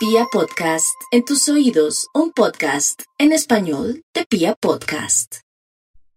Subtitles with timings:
[0.00, 5.40] Pia Podcast, en tus oídos, un podcast en español de Pia Podcast.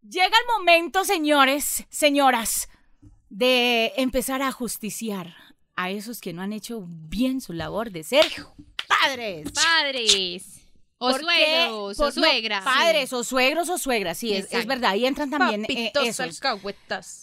[0.01, 2.69] Llega el momento, señores, señoras,
[3.27, 5.35] de empezar a justiciar
[5.75, 8.25] a esos que no han hecho bien su labor de ser
[8.87, 9.51] padres.
[9.51, 10.61] Padres.
[10.97, 12.63] O suegros, o no, suegras.
[12.63, 14.91] padres, o suegros, o suegras, sí, es, es verdad.
[14.91, 16.39] Ahí entran también eh, esos.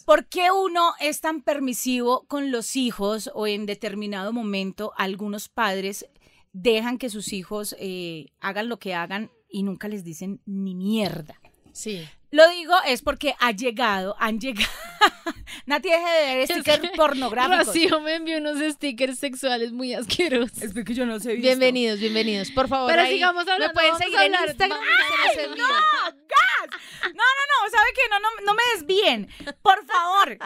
[0.05, 6.05] ¿Por qué uno es tan permisivo con los hijos o en determinado momento algunos padres
[6.53, 11.39] dejan que sus hijos eh, hagan lo que hagan y nunca les dicen ni mierda?
[11.73, 12.07] Sí.
[12.31, 14.69] Lo digo es porque ha llegado, han llegado.
[15.65, 17.67] Nati deje de ver stickers pornográficos.
[17.67, 20.61] Rocío me envió unos stickers sexuales muy asquerosos.
[20.61, 21.35] Es que yo no sé.
[21.35, 22.51] Bienvenidos, bienvenidos.
[22.51, 24.79] Por favor, Pero ahí sigamos hablando, Me pueden seguir en Instagram.
[24.79, 25.67] los envío.
[25.67, 28.01] No, no, no, ¿sabe qué?
[28.09, 29.55] No, no, no me desvíen.
[29.61, 30.37] Por favor.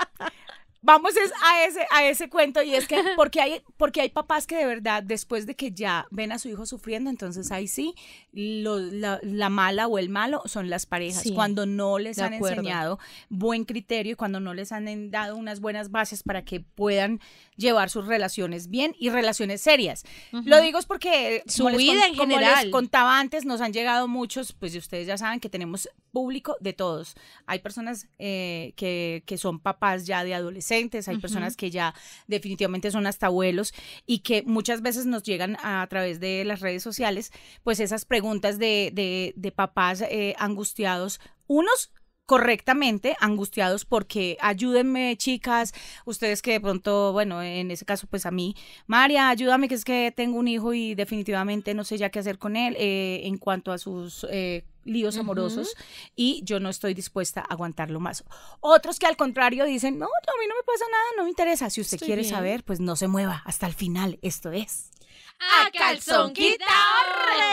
[0.86, 4.46] Vamos es a ese, a ese cuento y es que porque hay, porque hay papás
[4.46, 7.96] que de verdad después de que ya ven a su hijo sufriendo, entonces ahí sí,
[8.32, 11.24] lo- la, la mala o el malo son las parejas.
[11.24, 12.60] Sí, cuando no les han acuerdo.
[12.62, 17.20] enseñado buen criterio y cuando no les han dado unas buenas bases para que puedan
[17.58, 20.04] llevar sus relaciones bien y relaciones serias.
[20.32, 22.70] Lo digo es porque Su como les vida en como les general.
[22.70, 27.16] contaba antes, nos han llegado muchos, pues ustedes ya saben que tenemos público de todos.
[27.48, 31.94] Hay personas eh, que, que son papás ya de adolescentes, hay personas que ya
[32.28, 33.74] definitivamente son hasta abuelos
[34.06, 37.32] y que muchas veces nos llegan a, a través de las redes sociales,
[37.64, 41.92] pues esas preguntas de, de, de papás eh, angustiados, unos
[42.26, 45.74] correctamente angustiados porque ayúdenme chicas,
[46.06, 48.56] ustedes que de pronto, bueno, en ese caso pues a mí,
[48.88, 52.40] María, ayúdame que es que tengo un hijo y definitivamente no sé ya qué hacer
[52.40, 55.76] con él eh, en cuanto a sus eh, líos amorosos
[56.16, 58.24] y yo no estoy dispuesta a aguantarlo más.
[58.60, 61.70] Otros que al contrario dicen, no, a mí no me pasa nada, no me interesa.
[61.70, 62.34] Si usted Estoy quiere bien.
[62.34, 64.20] saber, pues no se mueva hasta el final.
[64.22, 64.92] Esto es...
[65.38, 66.70] A calzón quitado,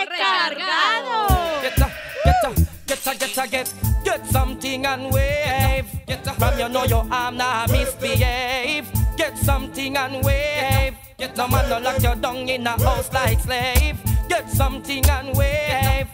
[0.09, 1.27] recargado.
[2.97, 5.87] Get a, get a, get, get something and wave.
[6.07, 8.91] Get a, from you know your arm now misbehave.
[9.17, 10.95] Get something and wave.
[11.19, 13.99] Get no man no lock you down in a house like slave.
[14.29, 16.09] Get something and wave.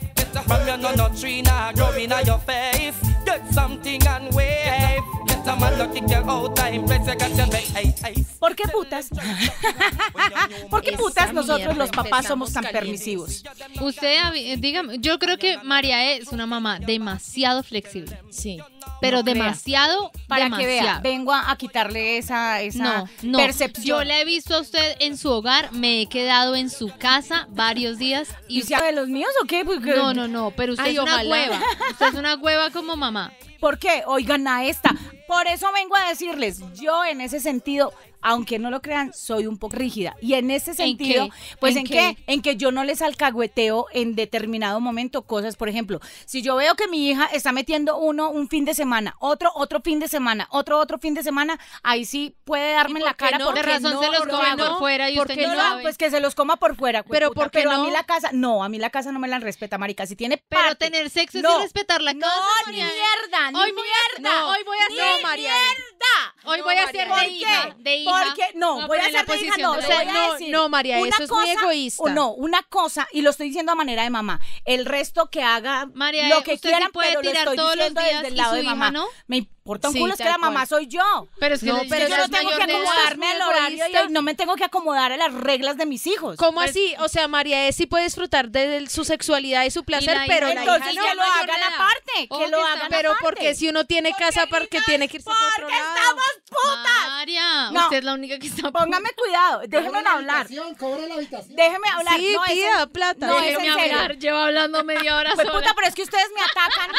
[0.46, 2.96] From you know no tree now growing on your face.
[3.28, 5.02] Get something and wave.
[5.26, 6.86] Get a man no kick you out time.
[6.86, 7.64] Press you got your neck.
[7.74, 8.24] Hey, hey.
[8.40, 9.08] ¿Por qué putas?
[10.70, 13.42] ¿Por qué putas nosotros los papás somos tan permisivos?
[13.80, 18.18] Usted, eh, dígame, yo creo que María es una mamá demasiado flexible.
[18.30, 18.58] Sí.
[19.00, 19.34] Pero No crea.
[19.34, 23.38] demasiado, Para que vea, vengo a, a quitarle esa, esa No, no.
[23.38, 23.98] percepción.
[23.98, 27.46] Yo la he visto a usted en su hogar, me he quedado en su casa
[27.50, 29.64] varios días ¿Y y si de los míos o qué?
[29.64, 31.30] Porque- no, no, no, pero usted Ay, es una ojalá.
[31.30, 31.60] hueva.
[31.92, 33.27] Usted es una hueva como mamá.
[33.60, 34.02] ¿Por qué?
[34.06, 34.94] Oigan a esta.
[35.26, 37.92] Por eso vengo a decirles, yo en ese sentido,
[38.22, 40.16] aunque no lo crean, soy un poco rígida.
[40.20, 41.56] Y en ese sentido, qué?
[41.60, 41.92] pues ¿En en, qué?
[42.16, 42.32] qué?
[42.32, 45.56] En que yo no les alcahueteo en determinado momento cosas.
[45.56, 49.14] Por ejemplo, si yo veo que mi hija está metiendo uno un fin de semana,
[49.20, 53.04] otro otro fin de semana, otro otro fin de semana, ahí sí puede darme en
[53.04, 53.46] la cara no?
[53.46, 55.60] porque De razón no se los lo come por fuera y ¿Por usted no No,
[55.60, 55.82] sabe.
[55.82, 57.02] pues que se los coma por fuera.
[57.02, 57.84] Pero jueputa, ¿por qué pero a no?
[57.84, 60.06] mí la casa, no, a mí la casa no me la respeta, marica.
[60.06, 61.56] Si tiene Pero parte- tener sexo No.
[61.56, 62.40] es respetar la no, casa.
[62.70, 62.84] ni María.
[62.86, 64.40] mierda, ni Hoy mierda.
[64.40, 65.52] no, hoy voy a ni hacer- María.
[65.52, 66.34] mierda.
[66.44, 68.07] Hoy No, voy a hija, de hija.
[68.12, 70.32] Porque no, voy a de hija, posición no, de le O sea, voy a no,
[70.32, 70.50] decir.
[70.50, 72.02] no, María, eso es muy egoísta.
[72.02, 74.40] o No, una cosa, y lo estoy diciendo a manera de mamá.
[74.64, 77.56] El resto que haga María, lo que usted sí quieran, puede pero lo tirar estoy
[77.56, 78.90] todos los diciendo días desde el lado de mamá.
[78.90, 79.06] no.
[79.26, 80.68] Me importa un Sí, culo, es que la mamá cual.
[80.68, 81.28] soy yo.
[81.38, 84.34] Pero es que No, pero yo no tengo que acomodarme al horario y no me
[84.34, 86.36] tengo que acomodar a las reglas de mis hijos.
[86.36, 86.94] ¿Cómo así?
[87.00, 90.46] O sea, María es sí puede disfrutar de su sexualidad y su placer, la pero
[90.46, 91.22] la Entonces hija que no.
[91.22, 93.24] lo mayor de hagan aparte, que que lo hagan Pero aparte.
[93.24, 95.94] porque si uno tiene casa, porque tiene que irse por otro Porque lado.
[95.96, 97.08] estamos putas.
[97.08, 97.82] María, No.
[97.84, 100.46] usted es la única que está Póngame cuidado, déjenme hablar.
[100.78, 101.56] Cobra la habitación.
[101.56, 102.14] Déjeme hablar.
[102.16, 103.26] Sí, no, pida plata.
[103.26, 103.96] no, Déjeme en serio.
[103.98, 106.90] hablar, lleva hablando media hora Pues puta, pero es que ustedes me atacan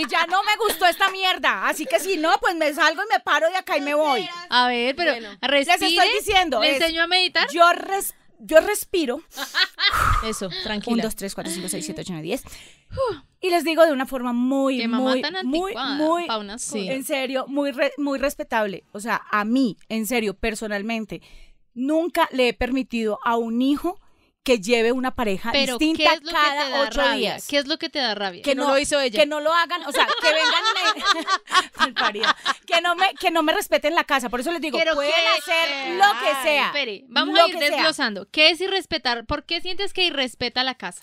[0.00, 1.66] y ya no me gustó esta mierda.
[1.68, 4.28] Así que si no, pues me salgo y me paro de acá y me voy.
[4.50, 5.58] A ver, pero respire.
[5.58, 7.48] Les estoy diciendo, ¿Le es- enseño a meditar?
[7.52, 9.20] Yo, res- yo respiro.
[10.24, 11.02] Eso, 1, tranquila.
[11.02, 12.42] 2, 3, 4, 5, 6, 7, 8, 9, 10.
[13.40, 16.26] Y les digo de una forma muy, muy, muy, muy,
[16.58, 16.88] Sí.
[16.88, 18.84] en serio, muy, re- muy respetable.
[18.92, 21.20] O sea, a mí, en serio, personalmente,
[21.74, 24.00] nunca le he permitido a un hijo
[24.46, 27.16] que lleve una pareja Pero, ¿qué distinta es lo que te cada da ocho rabia?
[27.16, 27.46] días.
[27.48, 28.42] ¿Qué es lo que te da rabia?
[28.42, 29.18] que no no, lo hizo ella.
[29.20, 30.62] que no lo hagan, o sea, que vengan
[32.14, 32.20] me,
[32.66, 35.12] que no me que no me respeten la casa, por eso les digo, Pero pueden
[35.38, 36.66] hacer Eh, lo que ay, sea.
[36.66, 37.70] Espere, vamos lo a ir que sea.
[37.76, 38.28] desglosando.
[38.30, 39.26] ¿Qué es irrespetar?
[39.26, 41.02] ¿Por qué sientes que irrespeta la casa?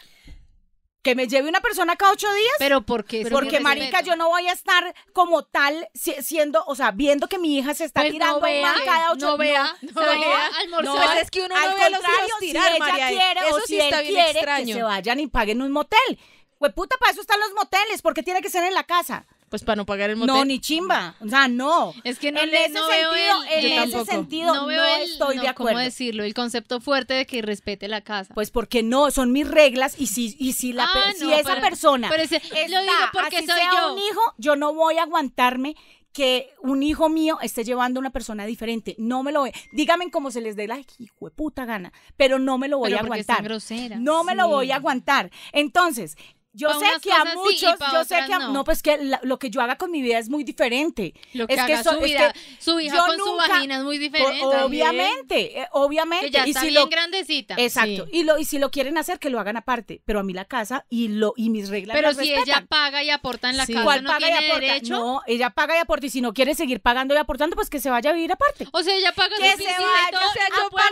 [1.03, 2.55] Que me lleve una persona cada ocho días.
[2.59, 3.27] Pero ¿por qué?
[3.29, 7.37] porque, marica, yo no voy a estar como tal si- siendo, o sea, viendo que
[7.37, 10.19] mi hija se está Pues no tirando vea, más cada ocho no vea, no, no
[10.19, 10.95] vea, almorzar.
[10.95, 13.07] Pues es que uno al no ve a los contrario, hijos tirar, si ella María.
[13.09, 14.65] quiere Eso o sí si está él bien quiere, extraño.
[14.67, 16.19] que se vayan y paguen un motel.
[16.57, 19.25] Pues puta, para eso están los moteles, porque tiene que ser en la casa.
[19.53, 20.33] Pues para no pagar el motel.
[20.33, 21.13] No, ni chimba.
[21.19, 21.93] O sea, no.
[22.03, 24.83] Es que no en le- ese no veo sentido, el- en ese sentido no, veo
[24.95, 25.79] el- estoy no, de ¿Cómo acuerdo.
[25.81, 26.23] decirlo?
[26.23, 28.33] El concepto fuerte de que respete la casa.
[28.33, 31.49] Pues porque no, son mis reglas y si, y si, la, Ah, si no, esa
[31.49, 33.93] pero- persona pero ese- está, lo digo porque así soy sea yo.
[33.93, 35.75] un hijo, yo no voy a aguantarme
[36.13, 38.95] que un hijo mío esté llevando a una persona diferente.
[38.97, 39.51] No me lo voy.
[39.71, 42.89] Díganme cómo se les dé la hijo de puta gana, pero no me lo voy
[42.89, 43.43] Pero a aguantar.
[43.43, 43.99] groseras.
[43.99, 45.29] No me lo voy a aguantar.
[45.51, 46.15] Entonces,
[46.53, 48.49] yo sé que a sí muchos, yo sé que a- no.
[48.53, 48.63] no.
[48.63, 51.13] pues que la- lo que yo haga con mi vida es muy diferente.
[51.33, 53.47] Lo que es haga que so- su es vida, que su hija con su nunca-
[53.49, 54.43] vagina es muy diferente.
[54.45, 56.27] Obviamente, eh, obviamente.
[56.27, 57.55] Que ya y está si bien lo- grandecita.
[57.57, 58.07] Exacto.
[58.11, 60.45] Y lo y si lo quieren hacer que lo hagan aparte, pero a mí la
[60.45, 62.59] casa y lo y mis reglas Pero las si respetan.
[62.59, 63.73] ella paga y aporta en la Sí.
[63.73, 64.59] casa, ¿Cuál ¿no paga tiene y aporta?
[64.65, 64.93] derecho?
[64.93, 67.79] No, ella paga y aporta y si no quiere seguir pagando y aportando, pues que
[67.79, 68.67] se vaya a vivir aparte.
[68.71, 70.29] O sea, ella paga Que su se piscina y vaya, todo.
[70.29, 70.83] o sea, no yo pago-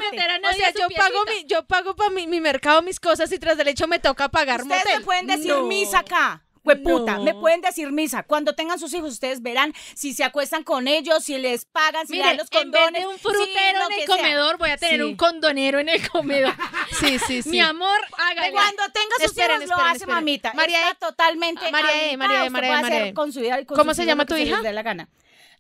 [0.52, 3.38] O sea, su yo pago mi, yo pago para mi, mi mercado mis cosas y
[3.40, 5.04] tras del hecho me toca pagar motel.
[5.04, 5.68] pueden decir No.
[5.68, 6.44] misa acá.
[6.64, 7.24] Hueputa, No.
[7.24, 8.22] me pueden decir misa.
[8.22, 12.14] Cuando tengan sus hijos, ustedes verán si se acuestan con ellos, si les pagan, si
[12.18, 13.02] le dan los en vez condones.
[13.02, 14.16] de un frutero lo en el sea.
[14.16, 15.02] comedor, voy a tener Sí.
[15.02, 16.54] un condonero en el comedor.
[17.00, 17.50] Sí, sí, sí.
[17.50, 18.52] Mi amor, hágale.
[18.52, 20.16] Cuando tenga sus Esperen, hijos, lo esperen, hace esperen.
[20.16, 20.54] mamita.
[20.54, 23.14] María Está totalmente María E, habilitada, María E, María E, hacer María E.
[23.16, 24.62] con su vida y con ¿Cómo se llama lo tu hija?
[24.62, 25.10] dé la gana.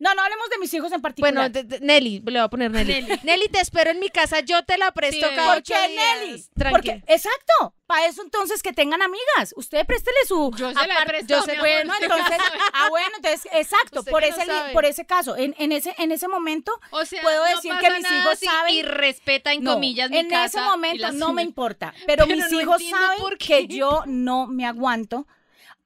[0.01, 1.31] No, no hablemos de mis hijos en particular.
[1.33, 3.05] Bueno, de- de- Nelly, le voy a poner Nelly.
[3.23, 3.47] Nelly.
[3.49, 6.19] te espero en mi casa, yo te la presto Sí, cada ¿Por ocho qué, días.
[6.19, 6.45] Nelly?
[6.71, 9.53] Porque, exacto, para eso entonces que tengan amigas.
[9.55, 10.51] Usted préstele su.
[10.57, 12.37] Yo se la prestado, yo sé, bueno, entonces.
[12.73, 16.11] Ah, bueno, entonces, exacto, Usted por no ese, por ese caso, en, en ese, en
[16.11, 18.73] ese momento, O sea, puedo no decir que mis hijos si- saben.
[18.73, 20.45] Y respeta, en No, comillas, mi en casa.
[20.45, 24.65] ese momento no me importa, pero, Pero mis no hijos saben que yo no me
[24.65, 25.27] aguanto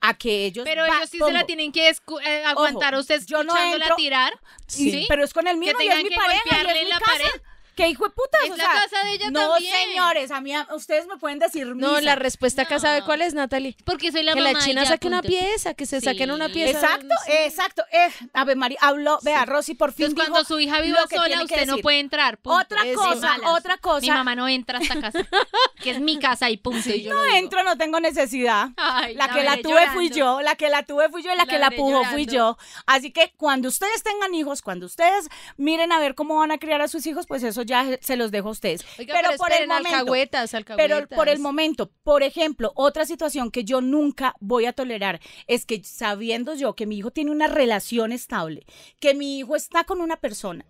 [0.01, 0.65] a que ellos.
[0.65, 3.55] Pero va- ellos sí se la pongo, tienen que eh, aguantar a usted yo no
[3.57, 4.33] entro- tirar.
[4.67, 5.05] Sí, ¿sí?
[5.07, 6.43] pero es con el mismo y es mi que pareja
[6.73, 7.11] y es mi la casa.
[7.11, 7.41] pared.
[7.75, 8.41] ¿Qué hijo de putas?
[8.45, 9.73] Es o la sea, casa de ella no, también.
[9.73, 12.01] señores, a mí, a- ustedes me pueden decir No, misa.
[12.01, 12.81] la respuesta acá No.
[12.81, 13.75] sabe cuál es, Natalie.
[13.85, 14.53] Porque soy la que mamá.
[14.53, 16.53] la china saque una pieza, que se saquen una Sí.
[16.53, 16.71] pieza.
[16.79, 17.31] Exacto, Sí.
[17.33, 17.83] exacto.
[17.91, 21.07] Eh, Ave María, habló, vea, Rosy por fin Entonces, cuando dijo su hija viva lo
[21.07, 21.83] que sola, tiene que usted no decir.
[21.83, 22.37] puede entrar.
[22.37, 22.59] punto.
[22.59, 23.49] Otra cosa, malas.
[23.51, 24.01] otra cosa.
[24.01, 25.19] Mi mamá no entra a esta casa,
[25.83, 26.89] que es mi casa y punto.
[26.89, 27.35] y yo No digo.
[27.35, 28.69] entro, no tengo necesidad.
[28.77, 30.39] Ay, la la que la veré tuve fui llorando.
[30.39, 32.25] yo, la que la tuve fui yo y la, La que la veré pujó fui
[32.25, 32.57] llorando.
[32.57, 32.83] yo.
[32.85, 35.27] Así que cuando ustedes tengan hijos, cuando ustedes
[35.57, 38.31] miren a ver cómo van a criar a sus hijos, pues eso ya se los
[38.31, 38.85] dejo a ustedes.
[38.99, 43.51] Oiga, pero, pero por el momento, alcahuetas, pero por el momento, por ejemplo, otra situación
[43.51, 47.47] que yo nunca voy a tolerar es que sabiendo yo que mi hijo tiene una
[47.47, 48.65] relación estable,
[48.99, 50.65] que mi hijo está con una persona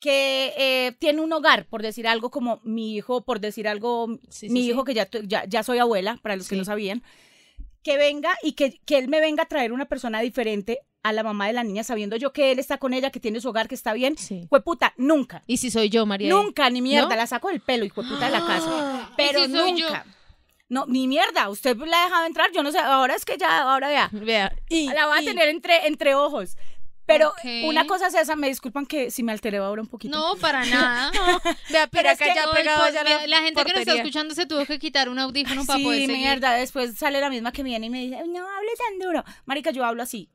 [0.00, 4.48] que eh, tiene un hogar, por decir algo como mi hijo, por decir algo, Sí,
[4.48, 4.70] mi sí.
[4.70, 7.04] hijo que ya, ya, ya soy abuela, para los que no sabían,
[7.84, 11.22] que venga y que, que él me venga a traer una persona diferente a la
[11.22, 13.66] mamá de la niña, sabiendo yo que él está con ella, que tiene su hogar,
[13.68, 14.16] que está bien.
[14.16, 14.46] Sí.
[14.48, 15.42] Fue puta, nunca.
[15.46, 16.28] ¿Y si soy yo, María?
[16.32, 17.16] Nunca, ni mierda, ¿No?
[17.16, 19.10] la saco del pelo, hijo de puta de la casa.
[19.16, 19.86] Pero ¿Y si soy yo?
[19.88, 20.06] nunca.
[20.68, 23.62] No, ni mierda, usted la ha dejado entrar, yo no sé, ahora es que ya,
[23.62, 24.08] ahora vea.
[24.12, 24.56] Vea.
[24.70, 26.56] Y, la va a y- tener entre, entre ojos.
[27.04, 27.32] Pero
[27.64, 30.16] una cosa es esa, me disculpan que si me alteré ahora un poquito.
[30.16, 31.10] No, para nada.
[31.68, 34.46] Vea, pero Pero es que ya pegado ya la gente que nos está escuchando se
[34.46, 36.16] tuvo que quitar un audífono para sí, poder seguir.
[36.16, 39.24] mierda, después sale la misma que viene y me dice, no hable tan duro.
[39.44, 40.30] Marica, yo hablo así.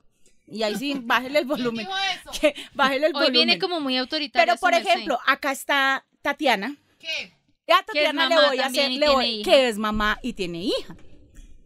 [0.47, 1.87] Y ahí sí, bájele el volumen.
[2.41, 3.33] Que bájele el Hoy volumen.
[3.33, 4.53] viene como muy autoritaria.
[4.53, 6.75] Pero, por ejemplo, acá está Tatiana.
[6.99, 7.33] ¿Qué?
[7.71, 9.51] A Que es Tatiana le mamá voy a hacer, y le tiene voy- hija.
[9.51, 10.95] que es mamá y tiene hija.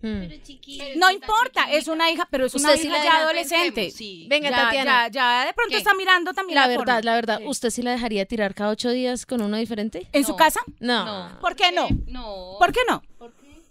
[0.03, 0.23] Mm.
[0.97, 3.91] No importa, es una hija, pero es una sí hija ya deja, adolescente.
[3.91, 4.25] Sí.
[4.27, 5.07] Venga, ya, Tatiana.
[5.09, 5.77] Ya, ya de pronto ¿Qué?
[5.77, 7.01] está mirando también La la, verdad, forma.
[7.03, 10.07] la verdad, ¿usted sí la dejaría tirar cada ocho días con uno diferente?
[10.11, 10.59] ¿En su casa?
[10.79, 11.05] No.
[11.05, 11.39] No.
[11.39, 11.87] ¿Por qué no?
[12.07, 12.55] No.
[12.57, 13.03] ¿por qué no?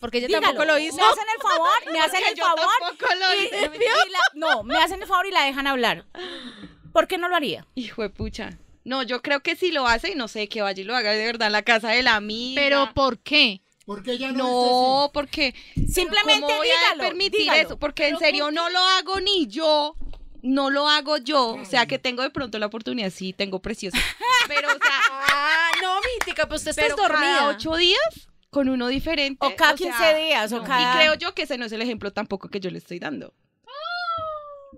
[0.01, 0.41] Porque Dígalo.
[0.47, 0.97] tampoco lo hizo.
[0.97, 2.65] Me hacen el favor, me hacen el yo favor.
[2.81, 3.71] tampoco lo y- hice.
[4.07, 6.07] y la- no, me hacen el favor y la dejan hablar.
[6.93, 7.67] ¿Por qué no lo haría?
[7.75, 8.59] Hijo de pucha.
[8.83, 11.25] No, yo creo que si lo hace, no sé, que vaya y lo haga de
[11.27, 12.61] verdad en la casa de la amiga.
[12.61, 13.61] Pero ¿por qué?
[13.85, 15.55] Porque ella no, No, porque
[15.93, 17.03] Simplemente ¿cómo voy dígalo.
[17.03, 17.61] a permitir dígalo.
[17.61, 17.79] eso?
[17.79, 19.95] Porque en serio no lo hago ni yo.
[20.43, 21.55] No lo hago yo.
[21.57, 23.99] O sea, que tengo de pronto la oportunidad, sí, tengo precioso.
[24.49, 27.49] Pero, o sea, Ah, no, mítica, pues usted está dormida.
[27.49, 28.01] ocho días
[28.51, 29.45] con uno diferente.
[29.47, 30.65] O cada sea, 15 días, o no.
[30.65, 32.99] cada- Y creo yo que ese no es el ejemplo tampoco que yo le estoy
[32.99, 33.33] dando.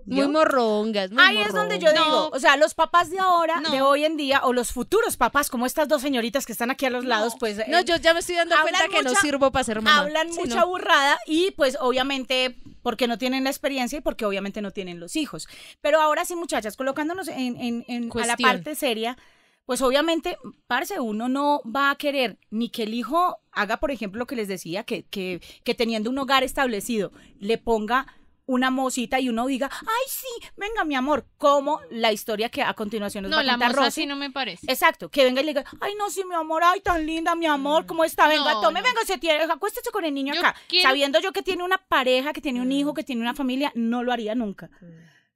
[0.05, 3.69] Muy morrongas, muy Ahí es donde yo digo, o sea, los papás de ahora, No.
[3.69, 6.85] de hoy en día, o los futuros papás, como estas dos señoritas que están aquí
[6.85, 9.21] a los lados, pues No, eh, yo ya me estoy dando cuenta que no mucha-
[9.21, 9.99] sirvo para ser mamá.
[10.01, 10.67] hablan Sí, mucha no.
[10.67, 15.15] burrada y pues obviamente porque no tienen la experiencia y porque obviamente no tienen los
[15.15, 15.47] hijos.
[15.79, 19.17] Pero ahora sí, muchachas, colocándonos en, en- en- a la parte seria,
[19.65, 24.19] pues obviamente, parce, uno no va a querer ni que el hijo haga, por ejemplo,
[24.19, 28.07] lo que les decía, que, que, que teniendo un hogar establecido, le ponga
[28.45, 30.27] una mosita y uno diga, ay, sí,
[30.57, 33.69] venga, mi amor, como la historia que a continuación nos va No, a la contar
[33.69, 34.01] moza Rosy.
[34.01, 34.69] sí no me parece.
[34.69, 37.45] Exacto, que venga y le diga, ay, no, sí, mi amor, ay, tan linda, mi
[37.45, 38.27] amor, ¿cómo está?
[38.27, 38.85] Venga, No, tome, no.
[38.85, 40.55] venga, se tiene, acuéstese con el niño Yo acá.
[40.67, 43.71] quiero- Sabiendo yo que tiene una pareja, que tiene un hijo, que tiene una familia,
[43.75, 44.69] no lo haría nunca.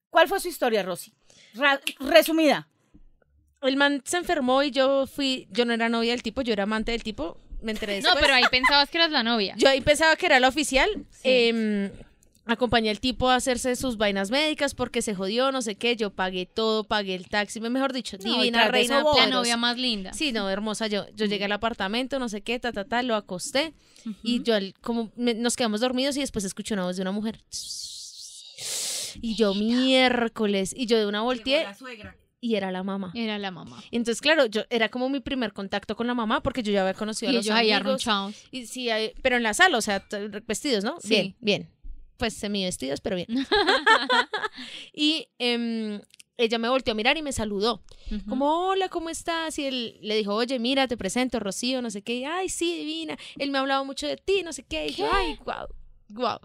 [0.09, 1.13] ¿Cuál fue su historia, Rosy?
[1.53, 2.67] Ra- resumida.
[3.61, 6.63] El man se enfermó y yo fui, yo no era novia del tipo, yo era
[6.63, 8.21] amante del tipo, me enteré No, después.
[8.23, 9.55] pero ahí pensabas que eras la novia.
[9.57, 10.89] Yo ahí pensaba que era la oficial.
[11.23, 11.89] em,
[12.45, 15.95] acompañé al tipo a hacerse sus vainas médicas porque se jodió, no sé qué.
[15.97, 18.99] Yo pagué todo, pagué el taxi, mejor dicho, No, divina reina.
[18.99, 20.13] eso la novia más linda.
[20.13, 21.05] Sí, no, hermosa yo.
[21.15, 23.73] Yo llegué al apartamento, no sé qué, ta, ta, ta, lo acosté.
[24.23, 27.11] Y yo, al- como me- nos quedamos dormidos y después escuché una voz de una
[27.11, 27.39] mujer.
[29.19, 30.73] Y yo, miércoles.
[30.77, 31.65] Y yo de una volteé
[32.39, 33.11] y era la mamá.
[33.15, 33.83] Era la mamá.
[33.91, 36.93] Entonces, claro, yo era como mi primer contacto con la mamá porque yo ya había
[36.93, 38.07] conocido Y a los ellos ahí amigos.
[38.07, 38.35] arrunchados.
[38.51, 40.05] Y sí, ahí- pero en la sala, o sea,
[40.45, 40.97] vestidos, ¿no?
[41.01, 41.09] Sí.
[41.09, 41.69] Bien, bien.
[42.17, 43.27] Pues semi vestidos, pero bien.
[44.93, 46.01] y em,
[46.37, 47.83] ella me volteó a mirar y me saludó.
[48.29, 49.57] Como, hola, ¿cómo estás?
[49.59, 52.15] Y él le dijo, oye, mira, te presento, Rocío, no sé qué.
[52.15, 53.17] Y, ay, sí, divina.
[53.37, 54.87] Él me ha hablado mucho de ti, no sé qué.
[54.87, 55.67] Y yo, ay, guau,
[56.09, 56.39] guau.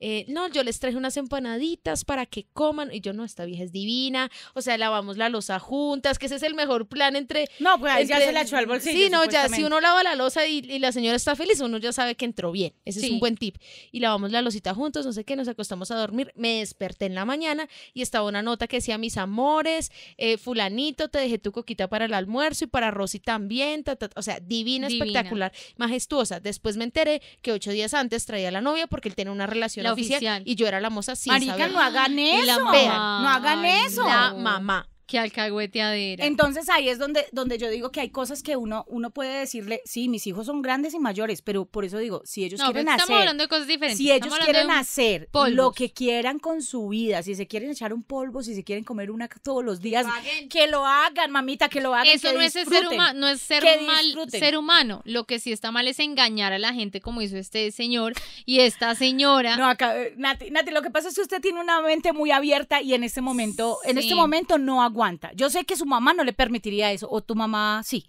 [0.00, 2.92] Eh, no, yo les traje unas empanaditas para que coman.
[2.92, 4.30] Y yo, no, esta vieja es divina.
[4.54, 7.92] O sea, lavamos la losa juntas, que ese es el mejor plan entre No, pues
[7.92, 8.96] ahí ya se la echó al bolsillo.
[8.96, 11.78] Sí, no, ya si uno lava la losa y, y la señora está feliz, uno
[11.78, 12.74] ya sabe que entró bien.
[12.84, 13.56] Ese es un buen tip.
[13.92, 16.32] Y lavamos la losita juntos, no sé qué, nos acostamos a dormir.
[16.36, 21.08] Me desperté en la mañana y estaba una nota que decía, mis amores, eh, fulanito,
[21.08, 23.84] te dejé tu coquita para el almuerzo y para Rosy también.
[23.84, 24.18] ta, ta, ta.
[24.18, 25.04] O sea, divina, Divina.
[25.06, 26.40] espectacular, majestuosa.
[26.40, 29.46] Después me enteré que ocho días antes traía a la novia porque él tenía una
[29.46, 30.42] relación La oficial, oficial.
[30.46, 31.72] y yo era la moza sin Marica, saber.
[31.72, 32.64] no hagan eso.
[32.64, 33.20] mamá.
[33.22, 34.04] No hagan eso.
[34.06, 34.88] La mamá.
[35.08, 36.26] Qué alcahueteadera.
[36.26, 39.80] Entonces ahí es donde, donde yo digo que hay cosas que uno, uno puede decirle,
[39.86, 42.88] sí, mis hijos son grandes y mayores, pero por eso digo, si ellos no, quieren
[42.88, 43.96] estamos hacer, hablando de cosas diferentes.
[43.96, 45.54] si ellos Estamos quieren hacer polvos.
[45.54, 48.84] lo que quieran con su vida, si se quieren echar un polvo, si se quieren
[48.84, 50.06] comer una todos los días,
[50.50, 52.08] que lo hagan, mamita, que lo hagan.
[52.08, 55.00] Eso que no es ser humano, no es ser que mal ser humano.
[55.06, 58.12] Lo que sí está mal es engañar a la gente como hizo este señor
[58.44, 59.56] y esta señora.
[59.56, 62.30] No, acá, eh, Nati, Nati, lo que pasa es que usted tiene una mente muy
[62.30, 65.30] abierta y en este momento, en este momento no aguanta.
[65.34, 68.04] Yo sé que su mamá no le permitiría eso, o tu mamá sí.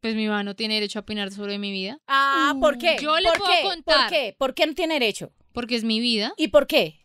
[0.00, 2.96] Pues mi mamá no tiene derecho a opinar sobre mi vida Ah, ¿por qué?
[3.00, 3.62] Yo le ¿Por puedo qué?
[3.62, 4.00] contar.
[4.00, 4.36] ¿Por qué?
[4.38, 5.32] ¿Por qué no tiene derecho?
[5.52, 6.32] porque es mi vida.
[6.36, 7.04] ¿Y por qué?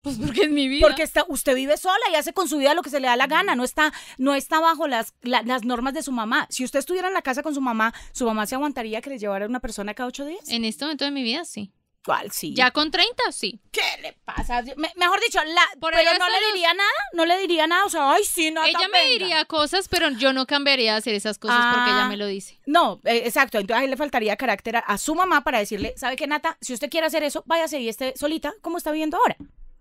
[0.00, 0.86] Pues porque es mi vida.
[0.86, 3.16] Porque está, usted vive sola y hace con su vida lo que se le da
[3.16, 6.46] la gana, no está, no está bajo las, la- las normas de su mamá.
[6.50, 9.18] Si usted estuviera en la casa con su mamá, ¿su mamá se aguantaría que le
[9.18, 10.48] llevara una persona cada ocho días?
[10.48, 11.72] en este momento de mi vida sí.
[12.08, 12.54] ¿Cuál sí?
[12.54, 13.60] Ya con 30 sí.
[13.70, 14.62] ¿Qué le pasa?
[14.78, 17.84] Me- mejor dicho, la, Por pero no le los- diría nada, no le diría nada,
[17.84, 21.14] o sea, ay, sí, no, ella me diría cosas, pero yo no cambiaría de hacer
[21.14, 21.96] esas cosas porque Ah.
[21.98, 22.58] ella me lo dice.
[22.64, 23.58] No, eh, exacto.
[23.58, 26.56] Entonces ahí le faltaría carácter a, a su mamá para decirle, ¿sabe qué, Nata?
[26.62, 29.36] Si usted quiere hacer eso, váyase y esté solita, como está viviendo ahora.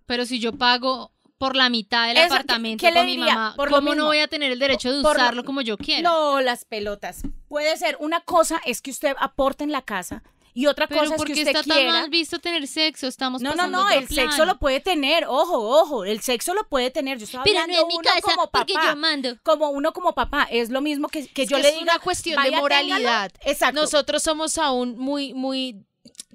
[0.05, 3.53] Pero si yo pago por la mitad del Eso, ¿qué- apartamento qué con mi mamá,
[3.55, 6.01] Por ¿cómo no voy a tener el derecho de Por lo- usarlo como yo quiera?
[6.01, 7.21] No, las pelotas.
[7.47, 7.95] Puede ser.
[8.01, 10.23] Una cosa es que usted aporte en la casa
[10.59, 11.91] y otra Pero cosa es ¿por que usted está tan quiera.
[11.93, 13.05] mal visto tener sexo?
[13.07, 16.67] Estamos No, no, pasando no, el sexo lo puede tener, ojo, ojo, el sexo lo
[16.67, 17.19] puede tener.
[17.19, 18.89] Yo estaba Pero no hablando en mi uno casa, como porque papá.
[18.89, 19.37] yo mando.
[19.43, 21.91] Como uno como papá, es lo mismo que, que Es yo que le es diga.
[21.93, 23.31] una cuestión de "Vaya, moralidad.
[23.31, 23.51] téngalo".
[23.51, 23.81] Exacto.
[23.81, 25.85] Nosotros somos aún muy, muy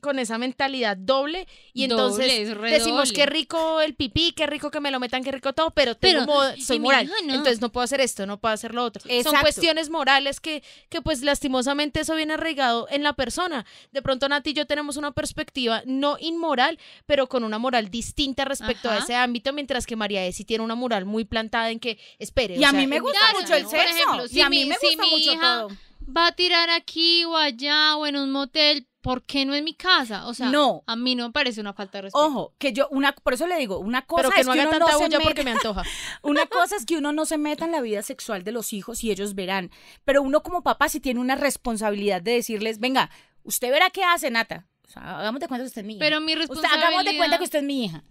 [0.03, 2.27] con esa mentalidad doble y entonces
[2.61, 3.13] decimos doble.
[3.15, 6.27] qué rico el pipí, qué rico que me lo metan, qué rico todo, pero, tengo
[6.27, 7.35] Pero, mo- soy moral, hija no.
[7.35, 9.01] entonces no puedo hacer esto, no puedo hacer lo otro.
[9.23, 13.65] Son cuestiones morales que, que pues lastimosamente eso viene arraigado en la persona.
[13.93, 18.45] De pronto Nati y yo tenemos una perspectiva no inmoral, pero con una moral distinta
[18.45, 21.79] respecto a ese ámbito, mientras que María E sí tiene una moral muy plantada en
[21.79, 23.77] que, espere, Y o a mí me gusta Claro, mucho el sexo.
[23.97, 25.69] Ejemplo, y a mí mi- me gusta mucho hija todo.
[26.17, 29.75] Va a tirar aquí o allá o en un motel, ¿por qué no en mi
[29.75, 30.27] casa?
[30.27, 30.83] O sea, No.
[30.87, 32.25] a mí no me parece una falta de respeto.
[32.25, 34.61] Ojo, que yo, una, por eso le digo, una cosa pero que es no que
[34.61, 35.83] haga uno tanta no se bulla meta- porque me antoja.
[36.23, 39.03] Una cosa es que uno no se meta en la vida sexual de los hijos
[39.05, 39.71] y ellos verán,
[40.05, 43.11] pero uno como papá sí tiene una responsabilidad de decirles, venga,
[43.43, 44.67] usted verá qué hace, Nata.
[44.87, 46.01] O sea, hagamos de cuenta que usted es mi hija.
[46.01, 48.05] Pero mi Usted, hagamos de cuenta responsabilidad- que usted es mi hija.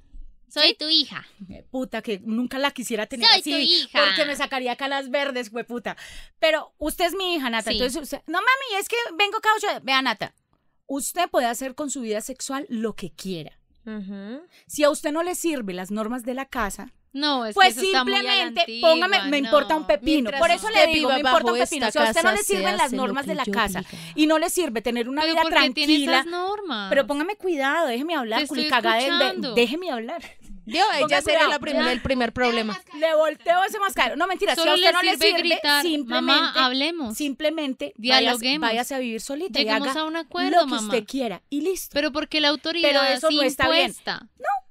[0.50, 1.25] Soy tu hija.
[1.69, 3.51] Puta, que nunca la quisiera tener Soy así.
[3.51, 4.00] tu hija.
[4.05, 5.95] Porque me sacaría calas verdes, güey, puta.
[6.39, 7.71] Pero usted es mi hija, Nata.
[7.71, 7.77] Sí.
[7.77, 9.67] Entonces, usted, no mami, es que vengo caucho.
[9.83, 10.33] Vea, Nata.
[10.93, 13.57] Usted puede hacer con su vida sexual lo que quiera.
[14.67, 17.81] Si a usted no le sirven las normas de la casa, No, es pues que
[17.81, 19.88] simplemente antigua, póngame, me importa un no.
[19.88, 20.29] pepino.
[20.29, 21.91] Mientras Por eso le digo, me importa un pepino.
[21.91, 24.03] Si a usted no le sirven las normas de la casa diga.
[24.15, 28.15] y no le sirve tener una vida ¿por qué tiene tranquila, pero póngame cuidado, déjeme
[28.15, 30.21] hablar, culicagada déjeme hablar.
[30.65, 32.80] Ponga ella sería la prim- el primer problema.
[33.00, 34.15] Le volteo ese mascarero.
[34.15, 37.18] No, mentira, si Solo a usted le no le sirve gritar, simplemente, mamá, hablemos.
[37.18, 38.62] simplemente Dialoguemos.
[38.62, 40.82] váyase, váyase a vivir solita Lleguemos y haga a un acuerdo, lo que mamá.
[40.88, 41.89] usted quiera y listo.
[41.94, 43.88] Pero porque la autoridad Pero eso es no está bien.
[43.88, 44.27] impuesta.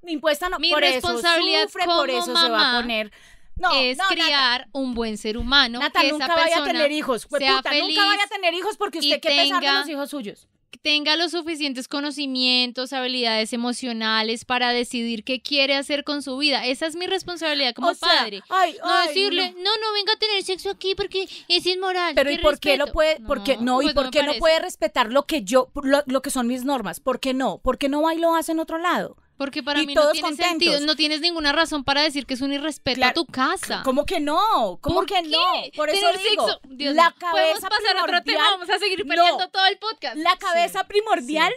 [0.06, 3.12] Impuesta no, Mi por eso responsabilidad sufre, como por eso se va a poner.
[3.56, 5.80] No, es no, Nata, criar un buen ser humano.
[5.80, 7.26] Nata, que esa nunca vaya a persona tener hijos.
[7.38, 10.08] Sea puta, feliz, nunca vaya a tener hijos porque usted qué pesar de los hijos
[10.10, 10.48] suyos.
[10.78, 16.66] Tenga los suficientes conocimientos, habilidades emocionales para decidir qué quiere hacer con su vida.
[16.66, 18.42] Esa es mi responsabilidad como O sea, padre.
[18.48, 19.58] ay, No ay, decirle, no.
[19.58, 19.70] no.
[19.80, 22.14] no, venga a tener sexo aquí porque es inmoral.
[22.14, 22.92] Pero ¿y por qué lo respeto".
[22.94, 26.22] puede, por qué no, y por qué no puede respetar lo que yo, lo, lo
[26.22, 27.00] que son mis normas?
[27.00, 27.58] ¿Por qué no?
[27.58, 29.16] ¿Por qué no va y lo hace en otro lado?
[29.40, 30.50] Porque para y mí no tiene contentos.
[30.50, 30.80] sentido.
[30.80, 33.80] No tienes ninguna razón para decir que es un irrespeto Claro, a tu casa.
[33.86, 34.78] ¿Cómo que no?
[34.82, 35.30] ¿Cómo ¿Por que qué?
[35.30, 35.42] no?
[35.74, 36.60] Por eso digo, sexo.
[36.68, 39.08] Dios la cabeza pasar a otro tema, primordial- vamos a seguir No.
[39.14, 40.16] peleando todo el podcast.
[40.18, 41.54] La cabeza primordial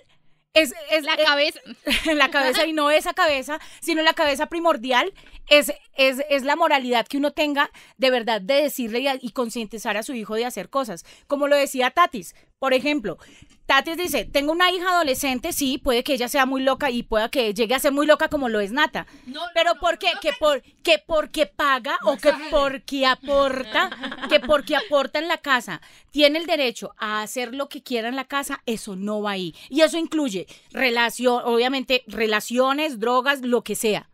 [0.53, 1.59] es, es La es- cabeza.
[2.15, 5.13] la cabeza y no esa cabeza, sino la cabeza primordial
[5.49, 10.03] es, es, es la moralidad que uno tenga de verdad de decirle y concientizar a
[10.03, 11.03] su hijo de hacer cosas.
[11.27, 13.17] Como lo decía Tatis, por ejemplo,
[13.81, 17.53] Dice, tengo una hija adolescente, sí, puede que ella sea muy loca y pueda que
[17.53, 19.07] llegue a ser muy loca como lo es Nata.
[19.53, 20.09] Pero ¿por qué?
[20.21, 23.89] que, por, que porque paga o que porque aporta,
[24.29, 28.15] que porque aporta en la casa, tiene el derecho a hacer lo que quiera en
[28.15, 29.55] la casa, eso no va ahí.
[29.69, 34.09] Y eso incluye relación, obviamente, relaciones, drogas, lo que sea.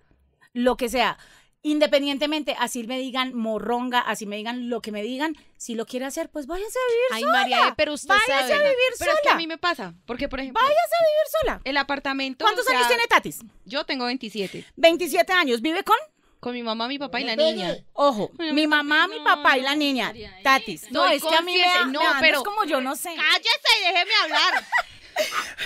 [0.53, 1.17] Lo que sea.
[1.61, 6.05] Independientemente, así me digan morronga, así me digan lo que me digan, si lo quiere
[6.05, 7.31] hacer, pues váyase a vivir Ay, sola.
[7.33, 8.53] María, pero usted váyase sabe.
[8.53, 9.33] a vivir Pero es que sola.
[9.33, 11.61] a mí me pasa, porque por ejemplo, Váyase a vivir sola.
[11.65, 12.45] el apartamento.
[12.45, 13.39] ¿Cuántos o sea, años tiene Tatis?
[13.65, 14.65] Yo tengo 27.
[14.77, 15.61] 27 años.
[15.61, 15.97] ¿Vive con?
[16.39, 17.75] Con mi mamá, mi papá y la niña.
[17.91, 20.13] Ojo, mi no, mamá, no, mi papá y la no, niña.
[20.41, 20.89] Tatis.
[20.91, 23.09] No, Soy es que a mí me, no, me pero- es como yo no sé.
[23.13, 24.65] ¡Cállese y déjeme hablar!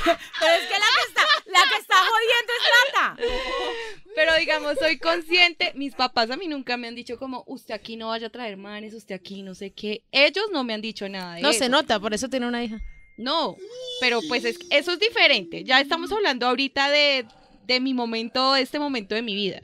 [0.03, 3.15] Pero es que la que está, la que está jodiendo es Nata.
[4.15, 5.72] Pero digamos, soy consciente.
[5.75, 8.57] Mis papás a mí nunca me han dicho como, usted aquí no vaya a traer
[8.57, 10.03] manes, usted aquí no sé qué.
[10.12, 11.60] Ellos no me han dicho nada de No eso.
[11.60, 12.79] se nota, por eso tiene una hija.
[13.17, 13.55] No,
[14.01, 15.63] pero pues es, eso es diferente.
[15.63, 17.25] Ya estamos hablando ahorita de,
[17.65, 19.62] de mi momento, de este momento de mi vida.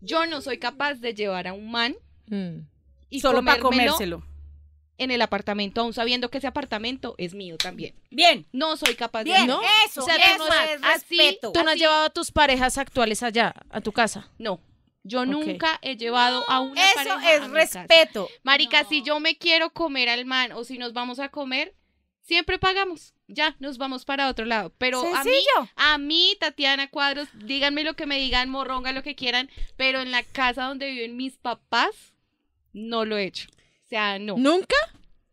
[0.00, 1.96] Yo no soy capaz de llevar a un man
[2.30, 2.66] Mm.
[3.08, 4.22] y Solo para comérmelo comérselo.
[4.98, 7.94] En el apartamento, aún sabiendo que ese apartamento es mío también.
[8.10, 8.46] Bien.
[8.52, 9.60] No soy capaz de Bien, ¿No?
[9.86, 11.52] eso, O sea, tú eso no- es así- respeto.
[11.52, 14.30] Tú no has Así- llevado a tus parejas actuales allá, a tu casa.
[14.38, 14.60] No,
[15.04, 17.82] yo nunca he llevado a una Eso pareja es a mi casa.
[17.86, 18.28] respeto.
[18.42, 18.88] Marica, No.
[18.88, 21.74] si yo me quiero comer al man o si nos vamos a comer,
[22.22, 23.14] siempre pagamos.
[23.30, 24.72] Ya, nos vamos para otro lado.
[24.78, 25.30] Pero a mí,
[25.76, 30.10] a mí, Tatiana Cuadros, díganme lo que me digan, morronga, lo que quieran, pero en
[30.10, 31.90] la casa donde viven mis papás,
[32.72, 33.48] no lo he hecho.
[33.88, 34.36] O sea, no.
[34.36, 34.76] ¿Nunca?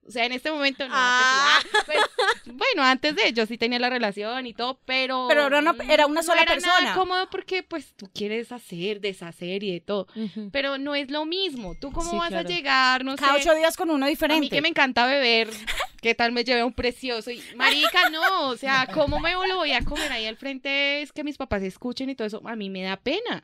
[0.08, 0.94] O sea, en este momento no.
[0.96, 1.60] Ah.
[1.62, 1.68] sí.
[1.74, 1.98] Ah, pues,
[2.46, 5.26] bueno, antes de yo sí tenía la relación y todo, pero...
[5.28, 6.80] Pero era una- era una no sola era persona.
[6.80, 10.08] Nada cómodo porque pues tú quieres hacer, deshacer y de todo.
[10.54, 11.74] Pero no es lo mismo.
[11.82, 12.48] ¿Tú cómo Sí, vas claro.
[12.48, 13.04] a llegar?
[13.04, 13.40] No Cada sé.
[13.50, 14.48] ocho días con uno A mí diferente.
[14.50, 15.50] que me encanta beber,
[16.02, 17.32] ¿qué tal me lleve un precioso?
[17.32, 21.02] Y, marica, no, o sea, ¿cómo me lo voy a comer ahí al frente?
[21.02, 23.44] Es que mis papás escuchen y todo eso, a mí me da pena.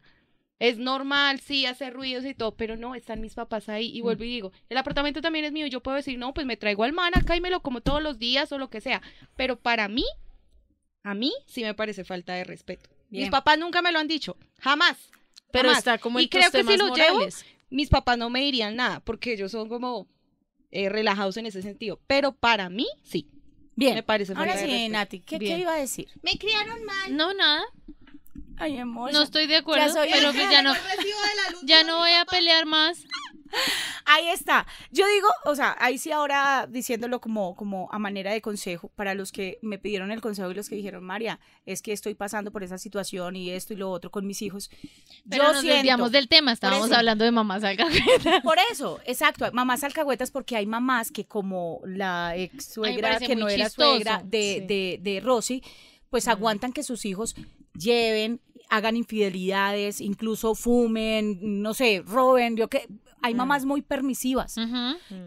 [0.61, 3.89] Es normal, sí, hacer ruidos y todo, pero no, están mis papás ahí.
[3.97, 6.55] Y vuelvo y digo, el apartamento también es mío, yo puedo decir, no, pues me
[6.55, 9.01] traigo al man acá y me lo como todos los días o lo que sea.
[9.35, 10.05] Pero para mí,
[11.01, 12.91] a mí sí me parece falta de respeto.
[13.09, 15.09] Mis papás nunca me lo han dicho, jamás.
[15.51, 15.79] Pero jamás.
[15.79, 17.27] está como y en tus creo que si lo llevo,
[17.71, 20.07] mis papás no me dirían nada, porque ellos son como
[20.69, 21.99] eh, relajados en ese sentido.
[22.05, 23.27] Pero para mí, sí.
[23.75, 23.95] Bien.
[23.95, 24.91] Me parece Ahora falta de sí, respeto.
[24.91, 26.07] Nati, ¿qué, qué iba a decir?
[26.21, 27.17] Me criaron mal.
[27.17, 27.63] No, nada.
[28.61, 29.11] Ay, amor.
[29.11, 30.73] No estoy de acuerdo, soy pero pues ya no,
[31.63, 33.03] ya no voy a pelear más.
[34.05, 34.65] Ahí está.
[34.91, 39.13] Yo digo, o sea, ahí sí ahora diciéndolo como, como a manera de consejo para
[39.13, 42.51] los que me pidieron el consejo y los que dijeron, María, es que estoy pasando
[42.51, 44.69] por esa situación y esto y lo otro con mis hijos.
[45.29, 46.95] Pero Yo nos siento, desviamos del tema, estábamos eso.
[46.95, 47.87] hablando de mamás acá.
[48.43, 53.49] Por eso, exacto, mamás alcahuetas porque hay mamás que como la ex suegra que no
[53.49, 53.89] era chistoso.
[53.95, 54.65] suegra de, Sí.
[54.67, 55.61] de, de Rosy,
[56.09, 57.35] pues aguantan que sus hijos
[57.73, 58.39] lleven,
[58.71, 62.87] hagan infidelidades, incluso fumen, no sé, roben, yo que
[63.23, 64.55] hay mamás muy permisivas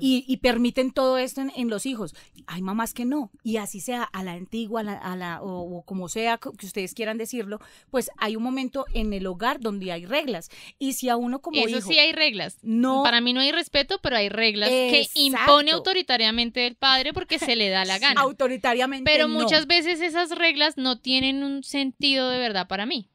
[0.01, 2.13] y, y permiten todo esto en, en los hijos.
[2.49, 5.77] Hay mamás que no, y así sea a la antigua, a la, a la- o,
[5.79, 9.93] o como sea que ustedes quieran decirlo, pues hay un momento en el hogar donde
[9.93, 10.51] hay reglas.
[10.81, 12.59] Y si a uno como Eso hijo sí hay reglas.
[12.63, 17.39] no Para mí no hay respeto, pero hay reglas que impone autoritariamente el padre porque
[17.39, 18.21] se le da la gana.
[18.23, 19.39] autoritariamente Pero no.
[19.41, 23.09] muchas veces esas reglas no tienen un sentido de verdad para mí.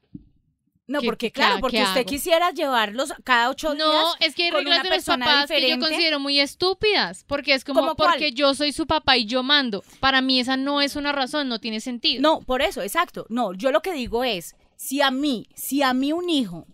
[0.90, 2.08] No, ¿Qué- porque claro, porque usted hago?
[2.08, 3.86] quisiera llevarlos cada ocho días.
[3.86, 7.62] No, es que hay reglas de persona papás que yo considero muy estúpidas, porque es
[7.62, 9.84] como porque yo soy su papá y yo mando.
[10.00, 12.20] Para mí esa no es una razón, no tiene sentido.
[12.20, 13.24] No, por eso, exacto.
[13.28, 16.66] No, yo lo que digo es, si a mí, si a mí un hijo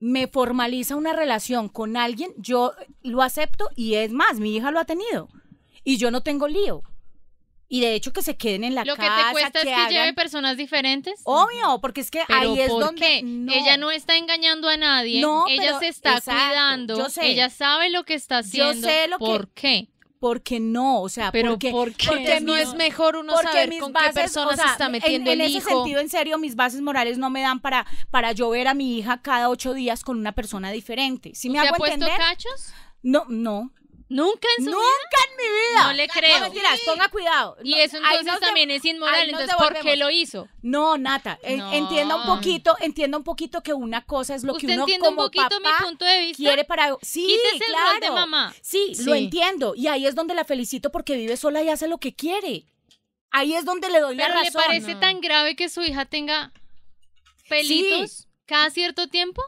[0.00, 4.80] me formaliza una relación con alguien, yo lo acepto y es más, mi hija lo
[4.80, 5.28] ha tenido.
[5.84, 6.82] Y yo no tengo lío.
[7.74, 9.72] Y de hecho que se queden en la Lo que casa, te cuesta es que
[9.72, 11.22] hagan- lleve personas diferentes.
[11.24, 13.22] Obvio, porque es que Pero ahí es ¿por donde qué?
[13.22, 13.50] no.
[13.50, 15.22] Ella no está engañando a nadie.
[15.22, 16.98] No, ella pero- se está exacto, cuidando.
[16.98, 17.26] yo sé.
[17.28, 18.86] Ella sabe lo que está Yo haciendo.
[18.86, 19.88] sé lo que- ¿Por qué?
[20.20, 22.06] porque no, o sea, Pero porque, ¿por qué?
[22.08, 24.88] porque no es mejor uno saber mis con bases, qué personas o sea, se está
[24.88, 25.70] metiendo en, en el ese hijo.
[25.80, 28.98] sentido, en serio, mis bases morales no me dan para, para yo ver a mi
[28.98, 31.32] hija cada ocho días con una persona diferente.
[31.34, 32.18] ¿Sí me ¿Se ha hago puesto entender?
[32.20, 32.72] cachos?
[33.02, 33.72] No, no.
[34.12, 35.24] Nunca en su Nunca vida.
[35.30, 35.84] en mi vida.
[35.86, 36.40] No le No, creo.
[36.40, 37.56] mentiras, ponga cuidado.
[37.64, 39.28] Y No, eso entonces también es inmoral.
[39.30, 40.48] Entonces, ¿por qué lo hizo?
[40.60, 41.72] No, Nata, No.
[41.72, 45.08] entienda un poquito, entienda un poquito que una cosa es lo que ¿Usted uno entiende
[45.08, 46.42] un como poquito papá mi punto de vista?
[46.42, 47.90] quiere para sí, Quítese el claro.
[47.92, 48.54] rol de mamá.
[48.60, 49.04] Sí, Sí.
[49.04, 52.14] lo entiendo y ahí es donde la felicito porque vive sola y hace lo que
[52.14, 52.66] quiere.
[53.30, 54.62] Ahí es donde le doy Pero la ¿le razón.
[54.62, 55.00] parece No.
[55.00, 56.52] tan grave que su hija tenga
[57.48, 59.42] pelitos cada cierto tiempo?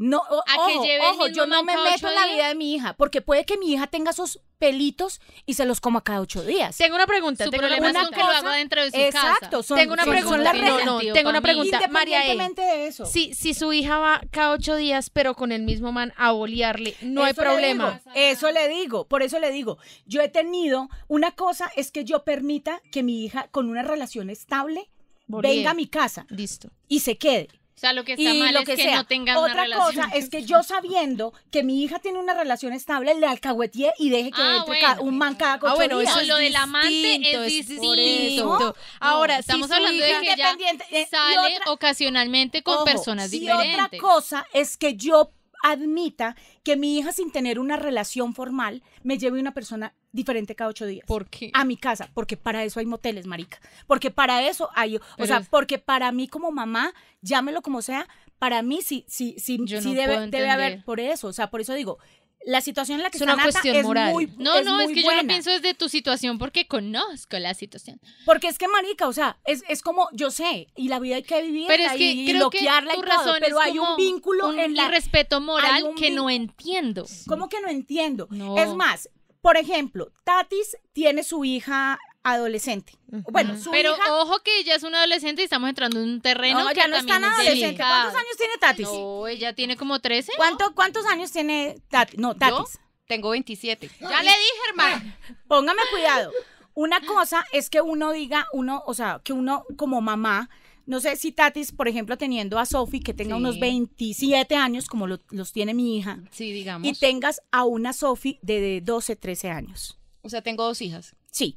[0.00, 2.54] No, o- a que ojo, lleve ojo, yo no me meto en la vida de
[2.54, 6.20] mi hija, porque puede que mi hija tenga esos pelitos y se los coma cada
[6.20, 6.76] ocho días.
[6.76, 7.44] Tengo una pregunta.
[7.44, 9.62] Su tengo una problema es una con que lo haga dentro de su Exacto, casa.
[9.64, 10.50] son, Tengo una son- pregunta.
[10.52, 11.80] son no, no, tengo una pregunta.
[11.90, 12.32] María E.
[12.32, 13.06] Independientemente de eso.
[13.06, 16.94] Si, si su hija va cada ocho días, pero con el mismo man a bolearle,
[17.02, 18.00] no hay Eso problema.
[18.04, 22.04] digo, eso le digo, por eso le digo, yo he tenido, una cosa es que
[22.04, 24.88] yo permita que mi hija con una relación estable
[25.26, 26.70] venga a mi casa Listo.
[26.86, 27.48] y se quede.
[27.78, 28.96] O sea, lo que está y mal lo es que, que, sea.
[28.96, 29.94] no tengan Otra una relación.
[30.08, 34.10] cosa es que yo sabiendo que mi hija tiene una relación estable, le alcahueteé y
[34.10, 35.02] deje que Ah, entre bueno.
[35.02, 36.10] un man cada ocho Ah, bueno, días.
[36.10, 37.92] eso No, es lo del amante es distinto.
[37.92, 38.76] distinto.
[38.98, 42.74] Ahora, si estamos su hablando de que ella Independiente, eh, y sale otra- ocasionalmente con
[42.74, 43.74] Ojo, personas y diferentes.
[43.84, 45.30] otra cosa es que yo
[45.62, 50.70] admita que mi hija sin tener una relación formal me lleve una persona diferente cada
[50.70, 51.06] ocho días.
[51.06, 51.50] ¿Por qué?
[51.54, 53.58] a mi casa, porque para eso hay moteles, marica.
[53.86, 58.08] Porque para eso hay, o Pero sea, porque para mí como mamá, llámelo como sea,
[58.38, 61.28] para mí sí, sí, sí, Yo sí no debe, debe haber por eso.
[61.28, 61.98] O sea, por eso digo,
[62.44, 64.12] la situación en la que Es está una cuestión es moral.
[64.12, 68.00] muy No, no, es que yo lo pienso desde tu situación porque conozco la situación.
[68.24, 71.22] Porque es que, marica, o sea, es, es como, yo sé, y la vida hay
[71.22, 73.96] que vivirla Pero es que y, creo que tu y todo, razón pero hay un
[73.96, 74.86] vínculo un en la...
[74.86, 77.06] irrespeto moral que no entiendo.
[77.26, 78.28] ¿Cómo que no entiendo?
[78.30, 78.56] No.
[78.56, 81.98] Es más, por ejemplo, Tatis tiene su hija
[82.32, 82.92] adolescente.
[83.30, 84.14] Bueno, su Pero hija...
[84.16, 86.88] ojo que ella es una adolescente y estamos entrando en un terreno no, que ya
[86.88, 87.64] no es tan es adolescente.
[87.66, 87.94] delicado.
[88.10, 88.88] ¿Cuántos años tiene Tatis?
[88.88, 90.32] No, ella tiene como 13.
[90.36, 92.18] ¿Cuánto, ¿Cuántos años tiene Tatis?
[92.18, 92.78] No, Tatis.
[93.06, 93.90] Tengo 27.
[94.00, 95.14] Ya le dije, hermano.
[95.48, 96.30] Póngame cuidado.
[96.74, 100.48] Una cosa es que uno diga, uno, o sea, que uno como mamá,
[100.86, 103.40] no sé si Tatis, por ejemplo, teniendo a Sofi, que tenga Sí.
[103.40, 106.86] unos 27 años, como lo- los tiene mi hija, Sí, digamos.
[106.88, 109.98] y tengas a una Sofi de, de 12, 13 años.
[110.22, 111.16] O sea, tengo dos hijas.
[111.30, 111.56] Sí,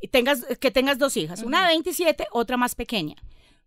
[0.00, 3.16] y tengas, que tengas dos hijas, una de 27, otra más pequeña,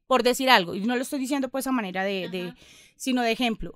[0.07, 2.53] por decir algo, y no lo estoy diciendo pues a manera de, de-
[2.95, 3.75] sino de ejemplo.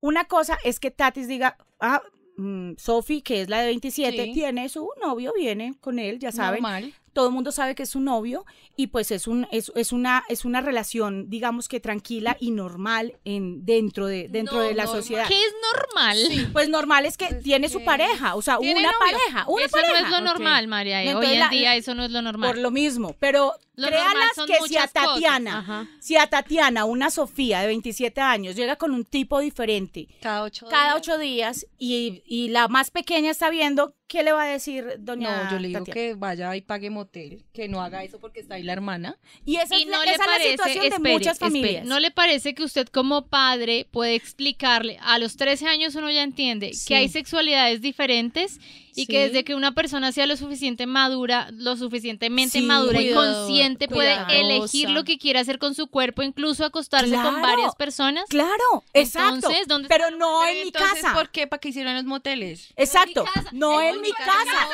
[0.00, 2.02] Una cosa es que Tatis diga, ah,
[2.36, 4.32] mm, Sofi, que es la de 27, Sí.
[4.32, 6.94] tiene su novio, viene con él, ya saben, Normal.
[7.12, 8.44] Todo el mundo sabe que es su novio
[8.76, 13.14] y pues es un es, es una es una relación digamos que tranquila y normal
[13.24, 15.02] en dentro de dentro No, de la normal.
[15.02, 15.28] sociedad.
[15.28, 16.18] ¿Qué es normal?
[16.52, 18.98] Pues normal es que tiene su pareja, o sea, ¿Tiene una novio?
[19.12, 20.00] pareja, una eso pareja.
[20.00, 21.02] no es lo normal, María.
[21.02, 21.06] eh.
[21.08, 22.50] Entonces Hoy en la- día eso no es lo normal.
[22.50, 24.86] Por lo mismo, pero Lo créalas que si a.
[24.88, 30.42] Tatiana, si a Tatiana, una Sofía de 27 años, llega con un tipo diferente Cada
[30.42, 30.96] ocho cada días.
[30.96, 35.44] ocho días y, y la más pequeña está viendo, ¿qué le va a decir doña
[35.44, 35.94] No, yo le digo Tatiana?
[35.94, 39.18] que vaya y pague motel, que no haga eso porque está ahí la hermana.
[39.44, 40.18] Y esa y es, no la, es
[40.50, 41.84] situación de muchas espere, familias.
[41.86, 46.22] ¿no le parece que usted como padre puede explicarle, a los 13 años uno ya
[46.22, 46.88] entiende Sí.
[46.88, 48.58] que hay sexualidades diferentes
[49.02, 53.12] y que desde que una persona sea lo suficiente madura, lo suficientemente Sí, madura y
[53.12, 54.36] consciente puede cuidadosa.
[54.36, 58.24] elegir lo que quiere hacer con su cuerpo, incluso acostarse con varias personas?
[58.28, 59.34] Claro, exacto.
[59.36, 61.14] Entonces, ¿dónde pero no en mi entonces, casa.
[61.14, 61.46] ¿por qué?
[61.46, 62.72] ¿Para qué hicieron los moteles?
[62.76, 64.68] Exacto, no en mi casa.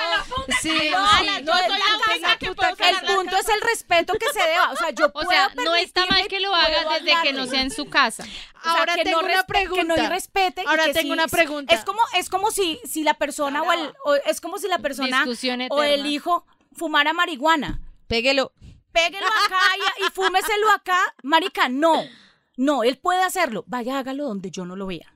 [0.60, 1.42] Sí, No, sí.
[1.44, 2.38] no es la casa.
[2.40, 4.70] El punto es el respeto que se deba.
[4.72, 7.46] O sea, yo O puedo sea, no está mal que lo haga desde que no
[7.46, 8.22] sea en su casa.
[8.24, 9.82] O sea, Ahora que tengo no una pregunta.
[9.82, 10.62] Que no irrespete.
[10.62, 11.74] y Ahora que tengo sí- una pregunta.
[11.74, 14.78] Es como, es como si, si la persona o el, o es como si la
[14.78, 15.24] persona
[15.70, 17.80] o el hijo fumara marihuana.
[18.06, 18.52] Péguelo.
[18.92, 19.58] Péguelo acá
[20.00, 20.98] y, y fúmeselo acá.
[21.22, 22.04] Marica, no.
[22.56, 23.64] No, él puede hacerlo.
[23.66, 25.10] Vaya, hágalo donde yo no lo vea.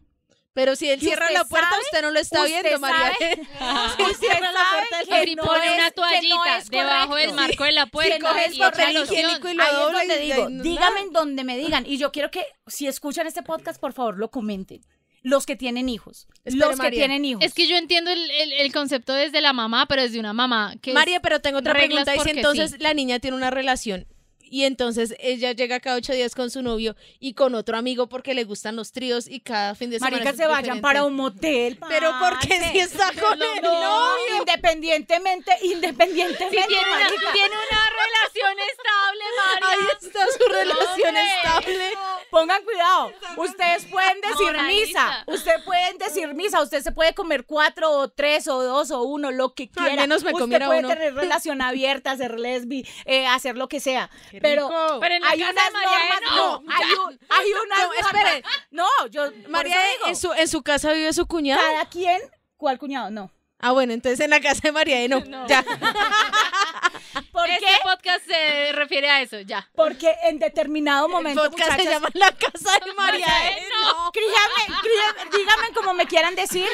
[0.55, 1.83] Pero si él ¿Y cierra la puerta, sabe?
[1.85, 3.13] usted no lo está ¿Usted viendo, María.
[3.19, 6.59] Si él Usted cierra la puerta, que y no pone es- una que no toallita
[6.59, 9.71] es debajo del marco de la Que puerta y echa papel higiénico y lo Ahí
[9.71, 11.87] es donde y- digo, dígame en donde me digan.
[11.87, 14.81] Y yo quiero que, si escuchan este podcast, por favor, lo comenten.
[15.23, 16.29] Los que tienen hijos.
[16.45, 17.01] Espere, los que María.
[17.01, 17.45] tienen hijos.
[17.45, 20.75] Es que yo entiendo el, el- el concepto desde la mamá, pero desde una mamá
[20.81, 22.15] que María, pero tengo otra pregunta.
[22.15, 22.77] Y si entonces sí.
[22.81, 24.07] la niña tiene una relación
[24.51, 28.35] Y entonces ella llega cada ocho días con su novio y con otro amigo porque
[28.35, 30.17] le gustan los tríos y cada fin de semana.
[30.19, 30.83] Marica, se vayan diferente.
[30.83, 31.79] para un motel.
[31.89, 32.73] Pero ¿por qué parce?
[32.73, 33.71] si está con el No,
[34.13, 34.39] novio?
[34.41, 36.61] independientemente, independientemente.
[36.63, 37.33] Si tiene una, marica.
[37.33, 39.69] tiene una relación estable, María.
[39.69, 41.91] Ahí está su relación estable.
[42.31, 43.13] Pongan cuidado.
[43.37, 45.25] Ustedes pueden decir misa.
[45.27, 46.63] Ustedes pueden decir misa.
[46.63, 50.03] Usted se puede comer cuatro o tres o dos o uno, lo que Al quiera.
[50.03, 50.89] menos me Usted puede uno.
[50.89, 54.11] tener relación abierta, ser lesbi, eh, hacer lo que sea.
[54.43, 54.99] Pero, rico.
[55.01, 56.21] Pero en la hay casa unas de María normas.
[56.21, 58.43] E, No, no, hay, un- hay unas No, espere.
[58.43, 58.63] normas.
[58.71, 59.31] No, yo.
[59.49, 61.61] María, ¿en su, ¿en su casa vive su cuñado?
[61.61, 62.21] Cada quien.
[62.57, 63.11] ¿Cuál cuñado?
[63.11, 63.31] No.
[63.61, 65.21] Ah, bueno, entonces en la casa de María E no.
[65.49, 65.65] Ya.
[67.33, 67.73] ¿Por Este qué?
[67.83, 69.69] podcast se refiere a eso, ya.
[69.75, 73.63] Porque en determinado El momento, podcast se muchachas, llama La casa de María E.
[73.83, 76.69] No, críame, críame, díganme como me quieran decir,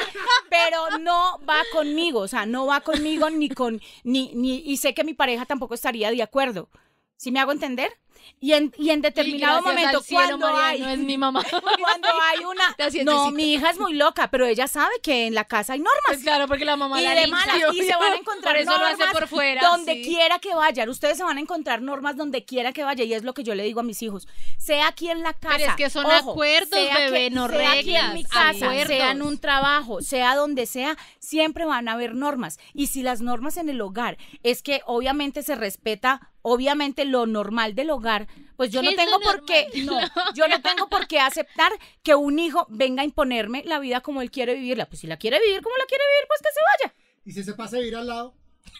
[0.51, 4.95] pero no va conmigo, o sea, no va conmigo ni con, ni, ni, y sé
[4.95, 6.69] que mi pareja tampoco estaría de acuerdo.
[7.17, 7.91] ¿Sí me hago entender?
[8.41, 11.43] Y en, y en determinado Y momento, cielo, cuando María, hay, no es mi mamá.
[11.81, 15.45] cuando hay una, no, mi hija es muy loca, pero ella sabe que en la
[15.45, 16.03] casa hay normas.
[16.07, 17.25] Pues claro, porque la mamá y la de
[17.73, 20.03] y se van a encontrar Por eso lo hace por fuera, donde sí.
[20.03, 20.89] quiera que vayan.
[20.89, 23.55] Ustedes se van a encontrar normas donde quiera que vaya y es lo que yo
[23.55, 24.29] le digo a mis hijos.
[24.59, 25.57] Sea aquí en la casa.
[25.57, 28.67] Pero es que son ojo, acuerdos, sea bebé, que- no sea aquí en mi casa,
[28.67, 28.87] acuerdos.
[28.89, 32.59] sea en un trabajo, sea donde sea, siempre van a haber normas.
[32.73, 37.75] Y si las normas en el hogar es que obviamente se respeta, obviamente lo normal
[37.75, 38.14] del hogar,
[38.57, 39.99] pues yo ¿Qué no tengo por qué, no,
[40.35, 41.73] yo no tengo por qué aceptar
[42.03, 44.87] que un hijo venga a imponerme la vida como él quiere vivirla.
[44.87, 46.95] Pues si la quiere vivir como la quiere vivir, pues que se vaya.
[47.25, 48.35] Y si se pasa a vivir al lado,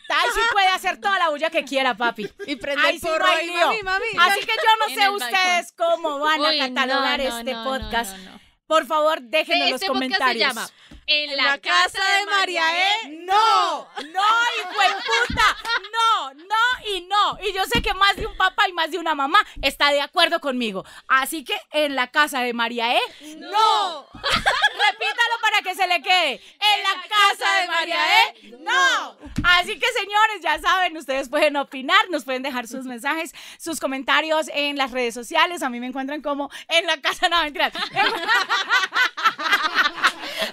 [0.09, 2.29] Ay, sí puede hacer toda la bulla que quiera, papi.
[2.47, 4.07] Y prende el sí, porro ahí, mami, mami.
[4.19, 7.65] Así que yo no sé ustedes cómo van Uy, a catalogar no, no, este no,
[7.65, 8.17] podcast.
[8.17, 8.41] no, no, no.
[8.67, 10.49] Por favor, déjenlo en los podcast se comentarios.
[10.55, 10.69] llama
[11.07, 13.09] En la, casa, de María E.
[13.25, 14.23] No, no,
[14.59, 14.95] hijo de
[15.29, 15.57] puta.
[15.93, 17.39] No, no y no.
[17.43, 20.01] Y yo sé que más de un papá y más de una mamá está de
[20.01, 20.85] acuerdo conmigo.
[21.09, 23.01] Así que en la casa de María E,
[23.37, 24.07] no.
[24.13, 26.33] Repítalo para que se le quede.
[26.33, 29.17] En la casa de María E, no.
[29.45, 34.49] Así que señores, ya saben, ustedes pueden opinar, nos pueden dejar sus mensajes, sus comentarios
[34.55, 35.63] en las redes sociales.
[35.63, 37.75] A mí me encuentran como en la casa, no, mentiras.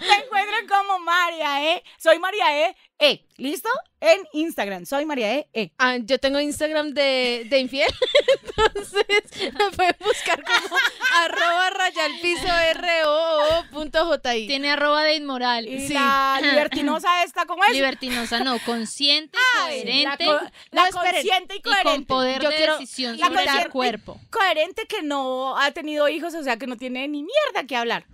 [0.02, 1.84] Me encuentran como María E.
[1.98, 2.76] Soy María E.
[3.00, 3.26] E.
[3.38, 3.70] ¿Listo?
[4.00, 4.86] En Instagram.
[4.86, 5.48] Soy María E.
[5.54, 5.72] E.
[5.78, 7.92] Ah, yo tengo Instagram de, de infiel,
[8.46, 10.76] entonces me pueden buscar como
[11.24, 15.68] arroba rayalpiso r o o punto j Tiene arroba de inmoral.
[15.68, 15.94] Y Sí.
[15.94, 17.74] la libertinosa esta, ¿cómo es?
[17.74, 20.40] Libertinosa, no, consciente, Ay, la coherente co-
[20.72, 21.12] la No, esperen.
[21.14, 22.06] consciente y y con coherente.
[22.08, 24.20] poder Yo de quiero- decisión la sobre el cuerpo.
[24.30, 28.06] Coherente que no ha tenido hijos, o sea que no tiene ni mierda que hablar.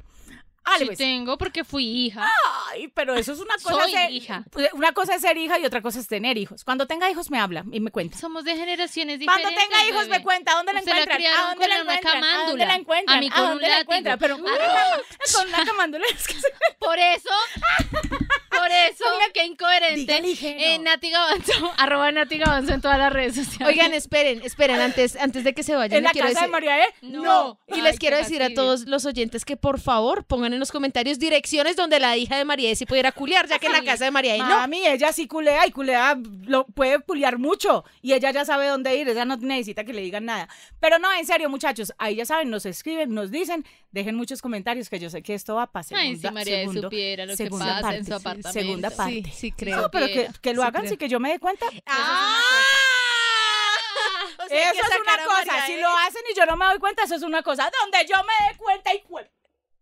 [0.79, 0.97] Sí pues.
[0.97, 2.29] tengo porque fui hija.
[2.71, 3.81] Ay, pero eso es una cosa.
[3.83, 4.43] Soy ser- hija.
[4.73, 6.63] Una cosa es ser hija y otra cosa es tener hijos.
[6.63, 8.17] Cuando tenga hijos me habla y me cuenta.
[8.17, 9.51] Somos de generaciones diferentes.
[9.51, 10.17] Cuando tenga hijos bebé.
[10.19, 10.51] me cuenta.
[10.51, 11.21] ¿A dónde la la encuentran?
[11.23, 12.23] ¿A dónde la encuentran?
[12.23, 13.17] ¿A dónde la encuentran?
[13.17, 13.81] A mí con un dónde la látigo.
[13.93, 14.19] encuentran?
[14.19, 14.67] Pero con una, Ah.
[14.67, 15.03] cama-
[15.35, 16.47] con una camándula es que se-
[16.79, 17.29] Por eso,
[18.49, 19.03] por eso,
[19.33, 20.17] qué incoherente.
[20.41, 23.67] Eh, Nati Gavanzo, arroba Nati Gavanzo en todas las redes sociales.
[23.67, 26.83] Oigan, esperen, esperen, antes, antes de que se vayan, ¿En la quiero casa de María
[26.85, 26.93] E?
[27.01, 27.59] No.
[27.67, 30.71] Y Ay, les quiero decir a todos los oyentes que por favor pongan en los
[30.71, 34.05] comentarios direcciones donde la hija de María sí pudiera culiar, ya que en la casa
[34.05, 34.45] de María no.
[34.45, 37.85] Mami, ella sí culea y culea, lo puede culiar mucho.
[38.01, 40.49] Y ella ya sabe dónde ir, ella no necesita que le digan nada.
[40.79, 44.89] Pero no, en serio, muchachos, ahí ya saben, nos escriben, nos dicen, dejen muchos comentarios
[44.89, 45.97] que yo sé que esto va a pasar.
[45.97, 48.51] Ay, si María segundo, supiera lo que segunda pasa parte, en su apartamento.
[48.51, 49.23] Segunda parte.
[49.25, 49.81] Sí, sí creo.
[49.81, 50.89] No, pero que, que lo Sí hagan creo.
[50.89, 51.65] sin que yo me dé cuenta.
[51.85, 52.39] ¡Ah!
[54.39, 55.45] O sea, hay eso es una a cosa.
[55.45, 57.69] María Si lo hacen y yo no me doy cuenta, eso es una cosa.
[57.81, 59.29] Donde yo me dé cuenta y cuel-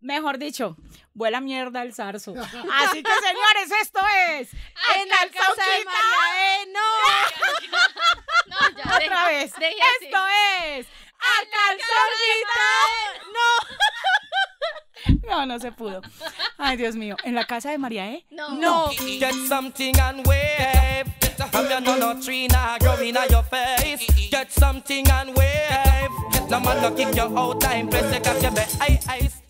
[0.06, 0.76] Mejor dicho,
[1.14, 2.32] vuela mierda el zarzo.
[2.38, 3.98] Así que, señores, esto
[4.30, 4.52] es.
[4.94, 5.84] en la casa de.
[5.84, 6.80] María E no.
[8.46, 9.52] No, ya, Otra deja- vez.
[9.58, 10.04] deje así.
[10.04, 10.18] Esto
[10.68, 10.86] es.
[11.18, 12.66] ¡A calzoncita!
[13.32, 13.48] No.
[15.28, 16.00] No, no se pudo.
[16.56, 17.16] Ay, Dios mío.
[17.24, 18.24] ¿En la casa de María E?
[18.30, 18.50] No.
[18.54, 18.88] No.
[18.90, 21.06] Get something and wave.
[21.50, 24.06] From your no no tree now growing on your face.
[24.30, 26.10] Get something and wave.
[26.48, 27.88] No man no kick you out time.
[27.88, 28.68] Press the catch your bed.
[28.80, 29.42] Ice, ice.